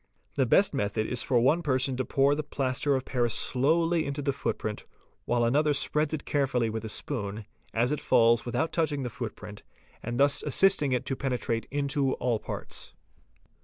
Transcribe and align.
The 0.33 0.47
best 0.47 0.73
method 0.73 1.05
is 1.05 1.21
for 1.21 1.39
one 1.39 1.61
person 1.61 1.95
to 1.97 2.03
pour 2.03 2.33
the 2.33 2.41
plaster 2.41 2.95
of' 2.95 3.05
paris 3.05 3.35
slowly 3.35 4.03
into 4.07 4.23
the 4.23 4.33
footprint 4.33 4.87
while 5.25 5.43
another 5.45 5.75
spreads 5.75 6.11
it 6.11 6.25
carefully 6.25 6.71
with 6.71 6.83
a 6.83 6.89
spoon, 6.89 7.45
as 7.71 7.91
it 7.91 8.01
falls 8.01 8.43
without 8.43 8.73
touching 8.73 9.03
the 9.03 9.11
footprint, 9.11 9.61
and 10.01 10.19
thus 10.19 10.41
assisting 10.41 10.91
it 10.91 11.05
to 11.05 11.15
penetrate 11.15 11.67
into 11.69 12.13
all 12.13 12.39
the 12.39 12.45
parts. 12.45 12.93